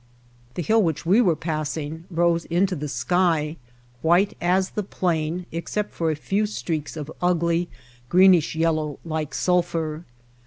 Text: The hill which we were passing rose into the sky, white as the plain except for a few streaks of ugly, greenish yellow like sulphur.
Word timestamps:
The 0.55 0.63
hill 0.63 0.81
which 0.81 1.05
we 1.05 1.21
were 1.21 1.35
passing 1.35 2.05
rose 2.09 2.45
into 2.45 2.75
the 2.75 2.87
sky, 2.87 3.57
white 4.01 4.35
as 4.41 4.71
the 4.71 4.81
plain 4.81 5.45
except 5.51 5.91
for 5.93 6.09
a 6.09 6.15
few 6.15 6.47
streaks 6.47 6.97
of 6.97 7.11
ugly, 7.21 7.69
greenish 8.09 8.55
yellow 8.55 8.97
like 9.05 9.35
sulphur. 9.35 10.05